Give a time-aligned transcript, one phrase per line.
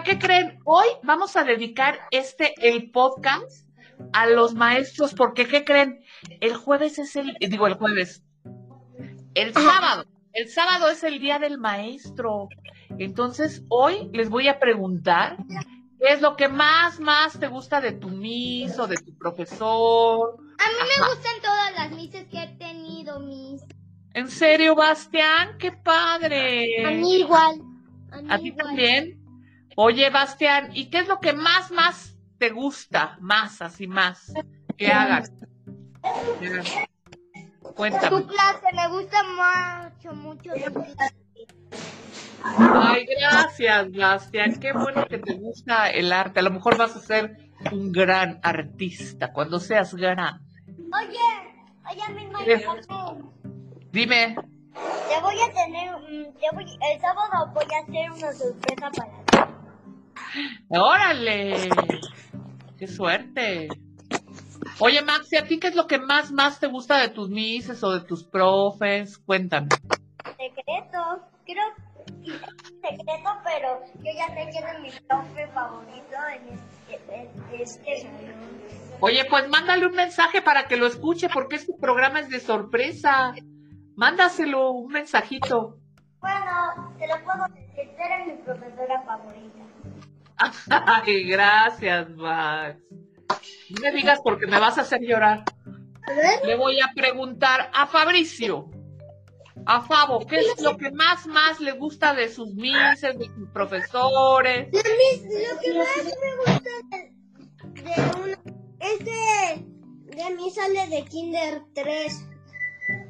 [0.00, 0.58] Oigan, ¿qué creen?
[0.64, 3.68] Hoy vamos a dedicar este, el podcast,
[4.12, 6.02] a los maestros, porque ¿qué creen?
[6.40, 8.22] El jueves es el, digo el jueves,
[9.34, 12.48] el sábado, el sábado es el día del maestro.
[12.98, 15.36] Entonces, hoy les voy a preguntar
[15.98, 20.36] qué es lo que más, más te gusta de tu mis o de tu profesor.
[20.38, 23.62] A mí me gustan todas las mises que he tenido, mis.
[24.14, 25.58] ¿En serio, Bastián?
[25.58, 26.86] ¡Qué padre!
[26.86, 27.60] A mí igual.
[28.28, 29.19] ¿A, ti también?
[29.76, 33.16] Oye, Bastián, ¿y qué es lo que más, más te gusta?
[33.20, 34.32] Más, así más,
[34.76, 35.32] que hagas.
[37.74, 38.08] Cuéntame.
[38.08, 41.14] Tu clase, me gusta mucho, mucho tu clase.
[42.42, 44.58] Ay, gracias, Bastián.
[44.58, 46.40] Qué bueno que te gusta el arte.
[46.40, 47.36] A lo mejor vas a ser
[47.72, 50.40] un gran artista cuando seas grande.
[50.66, 51.18] Oye,
[51.90, 53.32] oye, mi hermano.
[53.92, 54.36] Dime.
[55.08, 55.96] Te voy a tener,
[56.34, 59.19] te voy, el sábado voy a hacer una sorpresa para.
[60.68, 61.68] Órale.
[62.78, 63.68] Qué suerte.
[64.78, 67.82] Oye, Maxi, ¿a ti qué es lo que más, más te gusta de tus mises
[67.84, 69.18] o de tus profes?
[69.18, 69.68] Cuéntame.
[70.24, 71.26] Secreto.
[71.44, 77.62] Creo que secreto, pero yo ya sé quién es mi profe favorito en este, de
[77.62, 78.50] este salón.
[79.00, 83.34] Oye, pues mándale un mensaje para que lo escuche, porque este programa es de sorpresa.
[83.96, 85.78] Mándaselo un mensajito.
[86.20, 89.59] Bueno, te lo puedo decir, eres mi profesora favorita.
[90.70, 92.76] Ay, gracias, Max.
[93.70, 95.44] No me digas porque me vas a hacer llorar.
[96.44, 98.68] Le voy a preguntar a Fabricio,
[99.66, 103.48] a Fabo, ¿qué es lo que más, más le gusta de sus mises, de sus
[103.52, 104.68] profesores?
[104.72, 108.38] Lo, mis- lo que más me gusta de, de una,
[108.80, 112.26] es de, de mí sale de Kinder 3.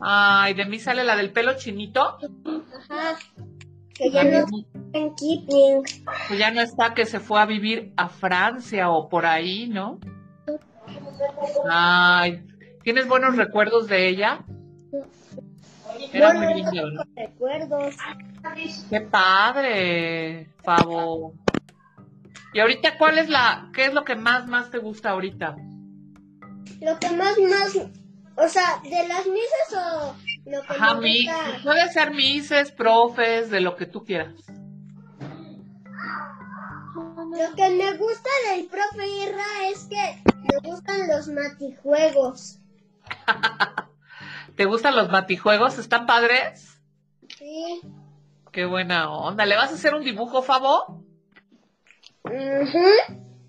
[0.00, 2.16] Ay, de mí sale la del pelo chinito.
[2.88, 3.18] Ajá.
[3.96, 4.56] Que ya no está
[4.92, 5.82] en Kipling.
[6.28, 9.98] Pues ya no está, que se fue a vivir a Francia o por ahí, ¿no?
[11.70, 12.44] Ay,
[12.82, 14.44] ¿tienes buenos recuerdos de ella?
[16.12, 17.02] Era muy linda, ¿no?
[17.16, 17.96] recuerdos.
[18.90, 21.34] Qué padre, Fabo.
[22.52, 25.56] Y ahorita, ¿cuál es la, qué es lo que más, más te gusta ahorita?
[26.80, 27.76] Lo que más, más,
[28.36, 30.14] o sea, de las misas o
[30.46, 31.28] lo que Ajá, mi,
[31.64, 34.34] puede ser mises, profes, de lo que tú quieras.
[36.94, 42.60] Lo que me gusta del profe Irra es que me gustan los matijuegos.
[44.56, 45.78] ¿Te gustan los matijuegos?
[45.78, 46.80] ¿Están padres?
[47.36, 47.80] Sí.
[48.52, 49.44] Qué buena onda.
[49.44, 51.04] ¿Le vas a hacer un dibujo, Fabo?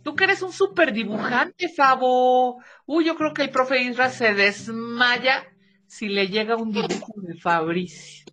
[0.04, 2.58] Tú que eres un súper dibujante, Fabo.
[2.88, 5.46] Uy, yo creo que el profe Isra se desmaya
[5.88, 8.26] si le llega un dibujo de Fabricio.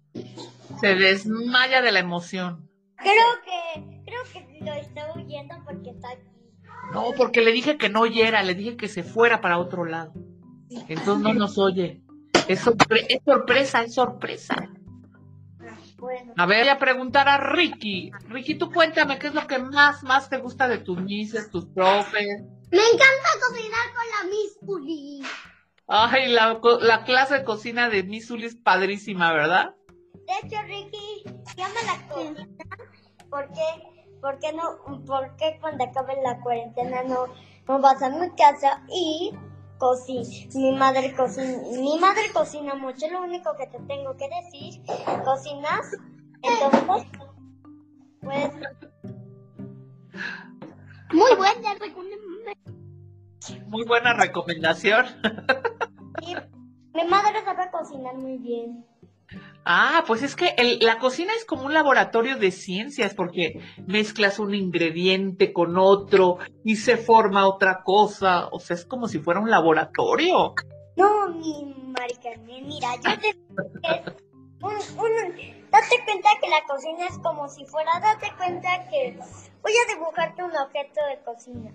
[0.81, 2.69] Se desmaya de la emoción.
[2.97, 6.23] Creo que, creo que lo está oyendo porque está aquí.
[6.93, 10.13] No, porque le dije que no oyera, le dije que se fuera para otro lado.
[10.89, 12.03] Entonces no nos oye.
[12.49, 14.69] Es, sorpre- es sorpresa, es sorpresa.
[15.99, 16.35] Bueno.
[16.37, 18.11] A ver, voy a preguntar a Ricky.
[18.29, 21.67] Ricky, tú cuéntame qué es lo que más, más te gusta de tus mises, tus
[21.67, 22.43] profes.
[22.71, 25.23] Me encanta cocinar con la Miss Uli.
[25.87, 29.75] Ay, la, co- la clase de cocina de Miss Uli es padrísima, ¿verdad?
[30.15, 31.25] De hecho, Ricky,
[31.57, 32.49] llama la cocina.
[33.29, 33.61] ¿Por qué?
[34.21, 35.03] ¿Por qué no?
[35.05, 37.27] ¿Por qué cuando acabe la cuarentena no,
[37.69, 39.33] no vas a mi casa y
[39.77, 40.27] cocina?
[40.55, 43.07] Mi madre cocina, mi madre cocina mucho.
[43.11, 44.83] Lo único que te tengo que decir,
[45.25, 45.87] cocinas.
[46.43, 47.07] Entonces, pues.
[51.13, 51.75] Muy buena
[53.67, 55.07] Muy buena recomendación.
[56.95, 58.85] Mi madre sabe cocinar muy bien.
[59.65, 64.39] Ah, pues es que el- la cocina es como un laboratorio de ciencias porque mezclas
[64.39, 68.49] un ingrediente con otro y se forma otra cosa.
[68.53, 70.55] O sea, es como si fuera un laboratorio.
[70.97, 71.65] No, mi
[71.99, 73.35] marica, mira, yo te...
[74.61, 79.19] Un, un- date cuenta que la cocina es como si fuera, date cuenta que
[79.63, 81.71] voy a dibujarte un objeto de cocina.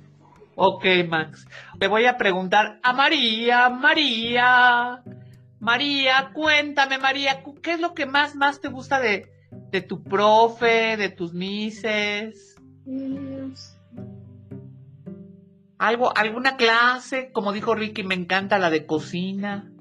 [0.62, 1.48] Ok, Max.
[1.80, 5.02] Le voy a preguntar a María, María.
[5.58, 9.32] María, cuéntame, María, ¿qué es lo que más, más te gusta de,
[9.72, 12.58] de tu profe, de tus mises?
[15.78, 19.72] Algo, alguna clase, como dijo Ricky, me encanta la de cocina.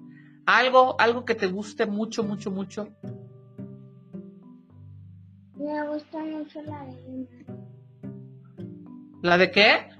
[0.47, 2.91] Algo, algo que te guste mucho, mucho, mucho.
[5.57, 7.47] Me gusta mucho la de.
[9.23, 9.98] ¿La de qué?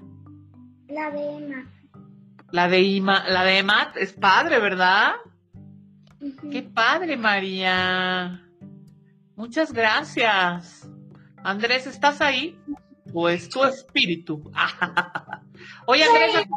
[0.89, 1.71] La de Emma.
[2.51, 5.13] La de Ima, la de Emat, es padre, ¿verdad?
[6.51, 8.43] Qué padre, María.
[9.35, 10.89] Muchas gracias.
[11.43, 12.59] Andrés, ¿estás ahí?
[13.13, 14.51] o es tu espíritu.
[15.85, 16.47] Oye, Andrés,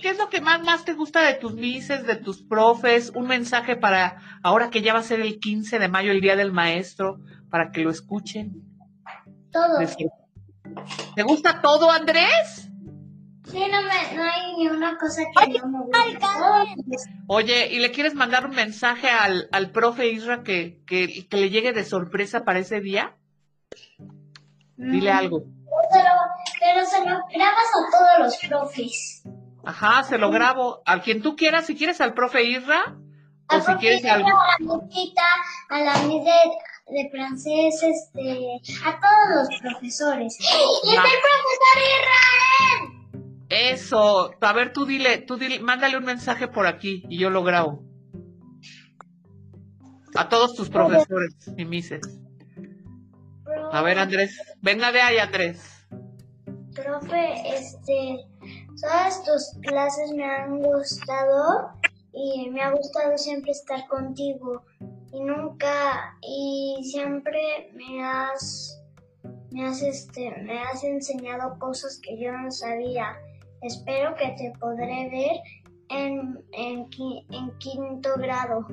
[0.00, 3.12] ¿qué es lo que más, más te gusta de tus mises, de tus profes?
[3.14, 6.36] Un mensaje para ahora que ya va a ser el 15 de mayo, el Día
[6.36, 7.18] del Maestro,
[7.50, 8.62] para que lo escuchen.
[9.50, 9.78] Todo.
[11.14, 12.70] ¿Te gusta todo, Andrés?
[13.50, 17.10] Sí, no, me, no hay ni una cosa que no me guste.
[17.28, 21.50] Oye, ¿y le quieres mandar un mensaje al, al profe Isra que, que, que le
[21.50, 23.16] llegue de sorpresa para ese día?
[24.76, 25.16] Dile Mm.
[25.16, 25.42] algo.
[25.92, 26.10] Pero,
[26.60, 29.22] pero se lo grabas a todos los profes.
[29.64, 30.82] Ajá, se lo grabo.
[30.84, 32.96] A quien tú quieras, si quieres al profe Isra,
[33.48, 34.04] o Al si quieres.
[34.04, 34.26] A la
[35.68, 40.36] a la Miss de, de francés, este, a todos los profesores.
[40.40, 42.95] ¡Y está el profesor Israel!
[43.48, 44.30] Eso.
[44.40, 47.82] A ver, tú dile, tú dile, mándale un mensaje por aquí y yo lo grabo.
[50.14, 52.00] A todos tus profesores y mises.
[53.72, 54.40] A ver, Andrés.
[54.62, 55.86] Venga de ahí, Andrés.
[56.74, 58.18] Profe, este,
[58.80, 61.70] todas tus clases me han gustado
[62.12, 64.64] y me ha gustado siempre estar contigo
[65.12, 68.82] y nunca y siempre me has
[69.50, 73.16] me has este me has enseñado cosas que yo no sabía.
[73.62, 75.40] Espero que te podré ver
[75.88, 76.86] en, en,
[77.30, 78.66] en quinto grado.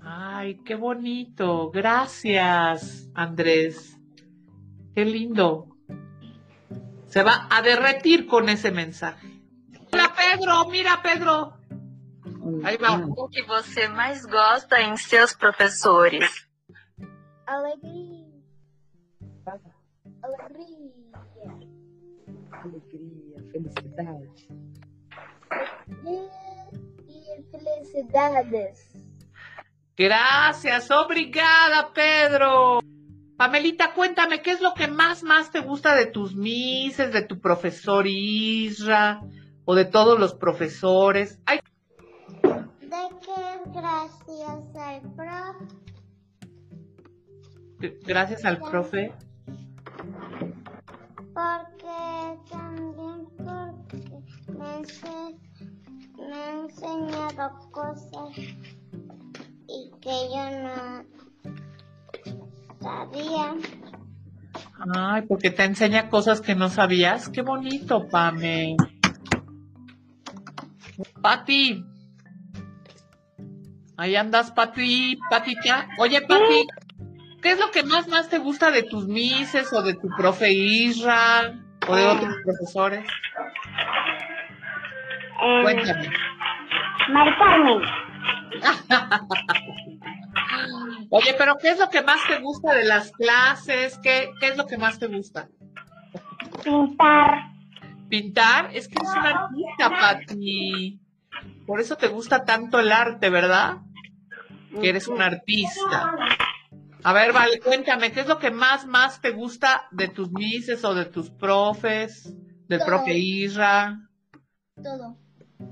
[0.00, 1.70] Ay, qué bonito.
[1.70, 3.98] Gracias, Andrés.
[4.94, 5.68] Qué lindo.
[7.06, 9.26] Se va a derretir con ese mensaje.
[9.92, 10.68] Hola, Pedro.
[10.70, 11.54] Mira, Pedro.
[12.64, 13.02] Aí vai.
[13.16, 16.48] O que você mais gosta em seus professores?
[17.46, 18.26] Alegría.
[20.22, 20.90] Alegría.
[22.62, 23.03] alegria,
[26.04, 28.90] Y felicidades.
[29.96, 32.80] Gracias, obrigada, Pedro.
[33.36, 37.40] Pamelita, cuéntame, ¿qué es lo que más, más te gusta de tus mises, de tu
[37.40, 39.22] profesor Isra
[39.64, 41.40] o de todos los profesores?
[41.46, 41.60] Ay,
[42.42, 42.88] De
[43.20, 45.56] que gracias al prof
[48.04, 49.12] gracias al profe.
[64.96, 67.28] Ay, porque te enseña cosas que no sabías.
[67.28, 68.76] Qué bonito, Pame.
[71.20, 71.84] Pati.
[73.96, 75.88] Ahí andas, Pati, Patita.
[75.98, 76.66] Oye, Pati,
[77.42, 80.52] ¿qué es lo que más, más te gusta de tus mises o de tu profe
[80.52, 81.54] Isra
[81.88, 83.04] o de otros profesores?
[85.62, 86.10] Cuéntame.
[87.08, 87.80] Mari Carmen.
[91.16, 93.96] Oye, pero ¿qué es lo que más te gusta de las clases?
[94.02, 95.48] ¿Qué, qué es lo que más te gusta?
[96.64, 97.52] Pintar.
[98.08, 101.00] Pintar, es que eres una artista, Pati.
[101.68, 103.76] Por eso te gusta tanto el arte, ¿verdad?
[104.80, 106.16] Que eres una artista.
[107.04, 110.84] A ver, vale, cuéntame, ¿qué es lo que más, más te gusta de tus mises
[110.84, 112.34] o de tus profes?
[112.66, 112.88] Del Todo.
[112.88, 114.00] profe Isra.
[114.82, 115.16] Todo.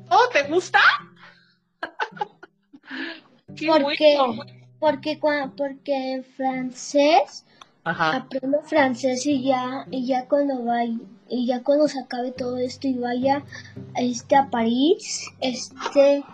[0.09, 0.79] ¿Todo te gusta?
[3.57, 4.62] Qué Porque, bueno.
[4.83, 7.45] Porque, cua- porque en francés
[7.85, 8.17] Ajá.
[8.17, 10.99] aprendo francés y ya, y ya cuando vaya,
[11.29, 13.45] y ya cuando se acabe todo esto y vaya
[13.97, 16.25] este a París, este,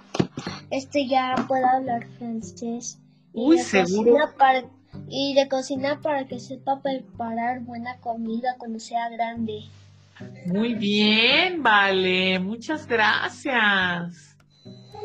[0.70, 2.98] este ya pueda hablar francés.
[3.34, 4.12] Y Uy, de seguro.
[4.12, 4.64] cocina para,
[5.08, 9.60] y de cocina para que sepa preparar buena comida cuando sea grande.
[10.46, 12.38] Muy bien, vale.
[12.38, 14.37] Muchas gracias.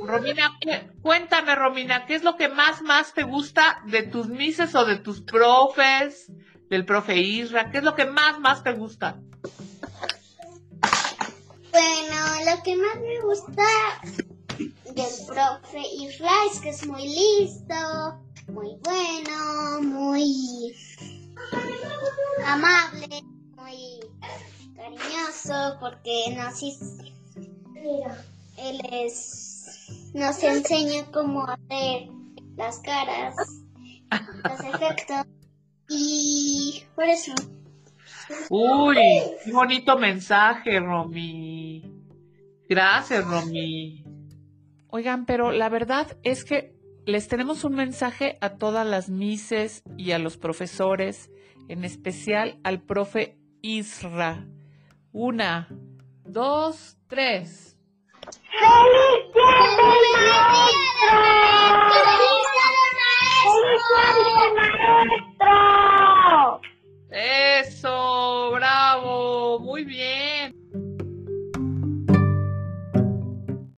[0.02, 4.76] Romina, ¿qué- cuéntame, Romina, ¿qué es lo que más, más te gusta de tus mises
[4.76, 6.32] o de tus profes,
[6.70, 7.72] del profe Isra?
[7.72, 9.18] ¿Qué es lo que más, más te gusta?
[11.72, 13.64] Bueno, lo que más me gusta
[14.58, 17.76] del profe Isra es que es muy listo,
[18.52, 20.76] muy bueno, muy
[22.46, 23.24] amable,
[23.58, 24.00] muy
[24.76, 27.14] cariñoso, porque nos, hiz-
[28.58, 29.53] él es,
[30.14, 32.10] nos enseña cómo hacer
[32.56, 33.36] las caras,
[34.12, 35.26] los efectos,
[35.90, 37.34] y por eso.
[38.50, 38.96] Uy,
[39.44, 41.84] qué bonito mensaje, Romy.
[42.70, 44.04] Gracias, Romy.
[44.90, 46.74] Oigan, pero la verdad es que
[47.06, 51.30] les tenemos un mensaje a todas las mises y a los profesores,
[51.68, 54.48] en especial al profe Isra.
[55.12, 55.68] Una,
[56.24, 57.73] dos, tres.
[58.60, 61.18] ¡Feliz día del maestro!
[61.90, 62.70] ¡Feliz día
[64.14, 65.33] del maestro!